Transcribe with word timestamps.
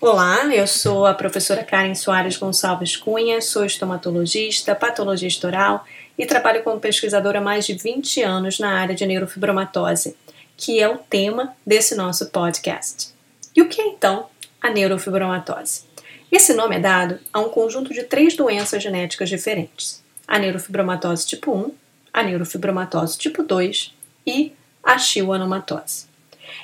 Olá, 0.00 0.44
eu 0.54 0.64
sou 0.64 1.06
a 1.06 1.12
professora 1.12 1.64
Karen 1.64 1.92
Soares 1.92 2.36
Gonçalves 2.36 2.96
Cunha, 2.96 3.40
sou 3.40 3.64
estomatologista, 3.64 4.72
patologista 4.72 5.48
oral 5.48 5.84
e 6.16 6.24
trabalho 6.24 6.62
como 6.62 6.78
pesquisadora 6.78 7.40
há 7.40 7.42
mais 7.42 7.66
de 7.66 7.74
20 7.74 8.22
anos 8.22 8.60
na 8.60 8.78
área 8.78 8.94
de 8.94 9.04
neurofibromatose, 9.04 10.16
que 10.56 10.78
é 10.78 10.88
o 10.88 10.98
tema 10.98 11.52
desse 11.66 11.96
nosso 11.96 12.26
podcast. 12.26 13.12
E 13.56 13.60
o 13.60 13.68
que 13.68 13.80
é 13.80 13.88
então 13.88 14.28
a 14.62 14.70
neurofibromatose? 14.70 15.82
Esse 16.30 16.54
nome 16.54 16.76
é 16.76 16.80
dado 16.80 17.18
a 17.32 17.40
um 17.40 17.48
conjunto 17.48 17.92
de 17.92 18.04
três 18.04 18.36
doenças 18.36 18.80
genéticas 18.80 19.28
diferentes: 19.28 20.00
a 20.28 20.38
neurofibromatose 20.38 21.26
tipo 21.26 21.52
1, 21.52 21.74
a 22.12 22.22
neurofibromatose 22.22 23.18
tipo 23.18 23.42
2 23.42 23.92
e 24.24 24.52
a 24.80 24.96
schwannomatose. 24.96 26.07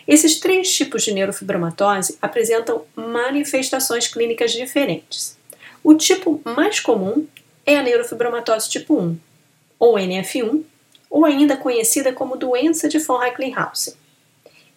Esses 0.07 0.39
três 0.41 0.73
tipos 0.75 1.03
de 1.03 1.12
neurofibromatose 1.12 2.19
apresentam 2.21 2.84
manifestações 2.95 4.09
clínicas 4.09 4.53
diferentes. 4.53 5.37
O 5.83 5.95
tipo 5.95 6.41
mais 6.45 6.80
comum 6.80 7.27
é 7.66 7.77
a 7.77 7.83
neurofibromatose 7.83 8.69
tipo 8.69 8.98
1, 8.98 9.19
ou 9.78 9.95
NF1, 9.97 10.62
ou 11.11 11.25
ainda 11.25 11.56
conhecida 11.56 12.12
como 12.12 12.37
doença 12.37 12.89
de 12.89 12.98
von 12.98 13.19
Reichenhausen. 13.19 13.95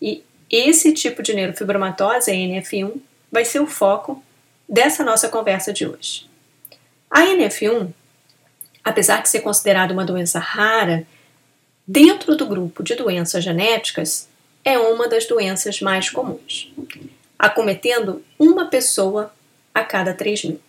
E 0.01 0.23
esse 0.49 0.93
tipo 0.93 1.21
de 1.21 1.33
neurofibromatose, 1.33 2.31
a 2.31 2.33
NF1, 2.33 2.93
vai 3.31 3.43
ser 3.43 3.59
o 3.59 3.67
foco 3.67 4.23
dessa 4.67 5.03
nossa 5.03 5.29
conversa 5.29 5.73
de 5.73 5.87
hoje. 5.87 6.27
A 7.09 7.21
NF1, 7.21 7.89
apesar 8.83 9.21
de 9.21 9.29
ser 9.29 9.41
considerada 9.41 9.93
uma 9.93 10.05
doença 10.05 10.39
rara, 10.39 11.05
dentro 11.87 12.35
do 12.35 12.45
grupo 12.45 12.83
de 12.83 12.95
doenças 12.95 13.43
genéticas, 13.43 14.27
é 14.67 14.77
uma 14.77 15.07
das 15.07 15.25
doenças 15.25 15.79
mais 15.79 16.09
comuns, 16.09 16.73
acometendo 17.39 18.21
uma 18.37 18.65
pessoa 18.65 19.33
a 19.73 19.81
cada 19.81 20.13
3 20.13 20.43
mil. 20.43 20.61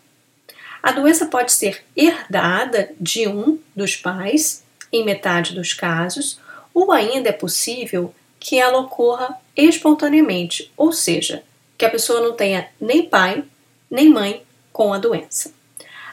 A 0.80 0.93
doença 0.93 1.27
pode 1.27 1.51
ser 1.51 1.82
herdada 1.96 2.93
de 3.01 3.27
um 3.27 3.59
dos 3.74 3.96
pais, 3.96 4.63
em 4.93 5.05
metade 5.05 5.52
dos 5.52 5.73
casos, 5.73 6.38
ou 6.73 6.93
ainda 6.93 7.30
é 7.30 7.32
possível 7.32 8.15
que 8.38 8.57
ela 8.57 8.79
ocorra 8.79 9.37
espontaneamente, 9.57 10.71
ou 10.77 10.93
seja, 10.93 11.43
que 11.77 11.85
a 11.85 11.90
pessoa 11.90 12.21
não 12.21 12.35
tenha 12.35 12.68
nem 12.80 13.05
pai 13.05 13.43
nem 13.90 14.10
mãe 14.10 14.45
com 14.73 14.95
a 14.95 14.99
doença. 14.99 15.52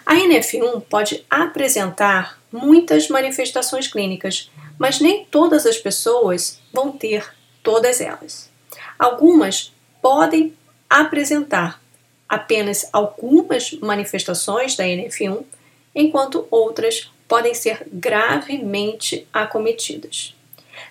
A 0.03 0.15
NF1 0.15 0.81
pode 0.89 1.23
apresentar 1.29 2.41
muitas 2.51 3.09
manifestações 3.09 3.87
clínicas, 3.87 4.49
mas 4.79 4.99
nem 4.99 5.23
todas 5.25 5.67
as 5.67 5.77
pessoas 5.77 6.59
vão 6.73 6.91
ter 6.91 7.35
todas 7.65 7.99
elas. 7.99 8.49
Algumas 8.97 9.73
podem 10.01 10.53
apresentar 10.89 11.81
apenas 12.29 12.87
algumas 12.93 13.73
manifestações 13.81 14.75
da 14.75 14.85
NF1, 14.85 15.43
enquanto 15.93 16.47
outras 16.51 17.11
podem 17.27 17.53
ser 17.53 17.87
gravemente 17.91 19.27
acometidas. 19.33 20.35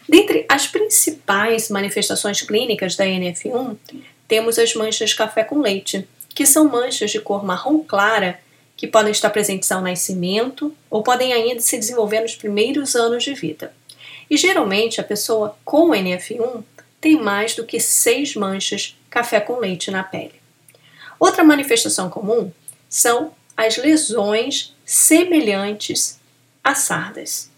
Dentre 0.09 0.45
as 0.49 0.67
principais 0.67 1.71
manifestações 1.71 2.43
clínicas 2.43 2.97
da 2.97 3.05
NF1, 3.05 3.77
temos 4.27 4.59
as 4.59 4.75
manchas 4.75 5.15
café 5.15 5.45
com 5.45 5.61
leite, 5.61 6.09
que 6.35 6.45
são 6.45 6.69
manchas 6.69 7.13
de 7.13 7.21
cor 7.21 7.45
marrom 7.45 7.79
clara 7.79 8.41
que 8.77 8.89
podem 8.89 9.13
estar 9.13 9.31
presentes 9.31 9.71
ao 9.71 9.81
nascimento 9.81 10.75
ou 10.91 11.03
podem 11.03 11.33
ainda 11.33 11.61
se 11.61 11.79
desenvolver 11.79 12.21
nos 12.21 12.35
primeiros 12.35 12.97
anos 12.97 13.23
de 13.23 13.33
vida. 13.35 13.73
E 14.31 14.37
geralmente 14.37 15.01
a 15.01 15.05
pessoa 15.05 15.57
com 15.65 15.91
NF1 15.91 16.63
tem 17.01 17.21
mais 17.21 17.55
do 17.55 17.65
que 17.65 17.79
seis 17.79 18.35
manchas 18.35 18.97
café 19.11 19.41
com 19.41 19.59
leite 19.59 19.91
na 19.91 20.03
pele. 20.03 20.41
Outra 21.21 21.45
manifestação 21.45 22.09
comum 22.09 22.51
são 22.89 23.33
as 23.57 23.77
lesões 23.77 24.75
semelhantes 24.85 26.19
a 26.63 26.75
sardas, 26.75 27.51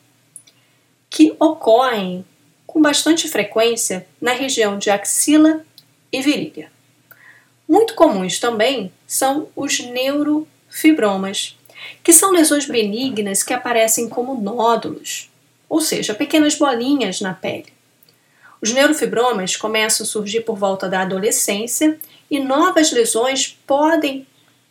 que 1.09 1.35
ocorrem 1.39 2.25
com 2.67 2.83
bastante 2.83 3.29
frequência 3.29 4.07
na 4.21 4.33
região 4.33 4.77
de 4.77 4.91
axila 4.91 5.65
e 6.13 6.21
virilha. 6.21 6.71
Muito 7.69 7.95
comuns 7.95 8.39
também 8.39 8.93
são 9.07 9.49
os 9.57 9.81
neurofibromas, 9.81 11.57
que 12.03 12.13
são 12.13 12.33
lesões 12.33 12.67
benignas 12.67 13.43
que 13.43 13.55
aparecem 13.55 14.09
como 14.09 14.41
nódulos, 14.41 15.31
ou 15.69 15.81
seja, 15.81 16.15
pequenas 16.15 16.55
bolinhas 16.55 17.21
na 17.21 17.35
pele. 17.35 17.73
Os 18.61 18.73
neurofibromas 18.73 19.57
começam 19.57 20.05
a 20.05 20.09
surgir 20.09 20.41
por 20.41 20.57
volta 20.57 20.89
da 20.89 21.03
adolescência 21.03 21.99
e 22.31 22.39
novas 22.41 22.91
lesões 22.91 23.59
podem 23.67 24.27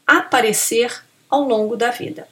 aparecer 0.06 1.03
ao 1.29 1.41
longo 1.41 1.75
da 1.75 1.91
vida. 1.91 2.28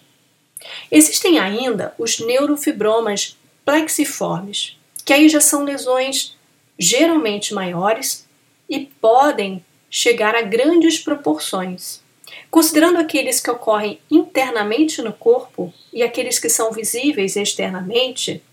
Existem 0.92 1.40
ainda 1.40 1.94
os 1.98 2.20
neurofibromas 2.20 3.38
plexiformes, 3.66 4.78
que 5.06 5.14
aí 5.14 5.30
já 5.30 5.42
são 5.42 5.64
lesões 5.64 6.36
geralmente 6.78 7.54
maiores 7.54 8.28
e 8.70 8.80
podem 8.80 9.64
chegar 9.90 10.36
a 10.36 10.42
grandes 10.42 11.00
proporções. 11.00 12.02
Considerando 12.50 12.98
aqueles 12.98 13.40
que 13.40 13.52
ocorrem 13.52 14.00
internamente 14.10 15.02
no 15.02 15.14
corpo 15.14 15.74
e 15.92 16.02
aqueles 16.02 16.40
que 16.40 16.50
são 16.50 16.72
visíveis 16.72 17.36
externamente, 17.36 18.44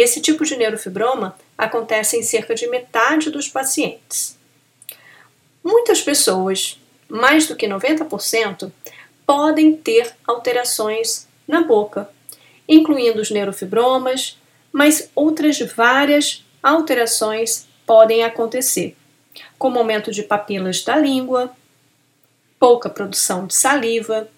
esse 0.00 0.20
tipo 0.20 0.44
de 0.44 0.56
neurofibroma 0.56 1.36
acontece 1.56 2.16
em 2.18 2.22
cerca 2.22 2.54
de 2.54 2.66
metade 2.68 3.30
dos 3.30 3.48
pacientes. 3.48 4.36
Muitas 5.64 6.02
pessoas, 6.02 6.78
mais 7.08 7.46
do 7.46 7.56
que 7.56 7.66
90%, 7.66 8.70
podem 9.24 9.76
ter 9.76 10.14
alterações 10.26 11.26
na 11.48 11.62
boca, 11.62 12.08
incluindo 12.68 13.20
os 13.20 13.30
neurofibromas, 13.30 14.38
mas 14.70 15.10
outras 15.14 15.58
várias 15.58 16.44
alterações 16.62 17.66
podem 17.86 18.22
acontecer, 18.22 18.96
como 19.58 19.78
aumento 19.78 20.10
de 20.10 20.22
papilas 20.22 20.82
da 20.84 20.96
língua, 20.96 21.50
pouca 22.58 22.90
produção 22.90 23.46
de 23.46 23.54
saliva, 23.54 24.28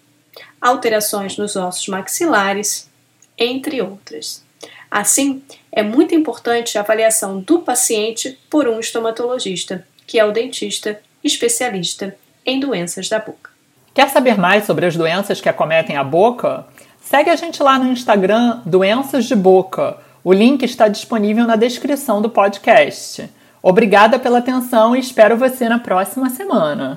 alterações 0.61 1.37
nos 1.37 1.57
ossos 1.57 1.89
maxilares, 1.89 2.89
entre 3.37 3.83
outras. 3.83 4.47
Assim, 4.91 5.43
é 5.71 5.82
muito 5.82 6.15
importante 6.15 6.78
a 6.78 6.81
avaliação 6.81 7.41
do 7.41 7.60
paciente 7.60 8.38
por 8.49 8.66
um 8.66 8.81
estomatologista, 8.81 9.87
que 10.06 10.19
é 10.19 10.25
o 10.25 10.32
dentista 10.32 11.00
especialista 11.22 12.16
em 12.44 12.59
doenças 12.59 13.09
da 13.09 13.19
boca. 13.19 13.50
Quer 13.93 14.09
saber 14.09 14.38
mais 14.38 14.65
sobre 14.65 14.87
as 14.87 14.97
doenças 14.97 15.41
que 15.41 15.48
acometem 15.48 15.97
a 15.97 16.04
boca? 16.04 16.65
Segue 17.00 17.31
a 17.31 17.37
gente 17.37 17.62
lá 17.62 17.78
no 17.78 17.91
Instagram 17.91 18.60
Doenças 18.65 19.25
de 19.25 19.34
Boca. 19.34 19.98
O 20.22 20.32
link 20.32 20.62
está 20.62 20.88
disponível 20.88 21.47
na 21.47 21.56
descrição 21.56 22.22
do 22.22 22.31
podcast. 22.31 23.28
Obrigada 23.62 24.19
pela 24.19 24.38
atenção 24.38 24.94
e 24.94 25.00
espero 25.00 25.37
você 25.37 25.69
na 25.69 25.78
próxima 25.78 26.31
semana. 26.31 26.97